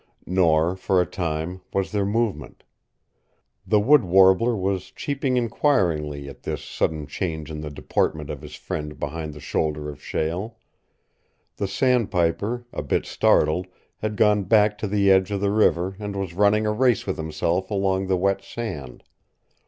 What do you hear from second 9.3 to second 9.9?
the shoulder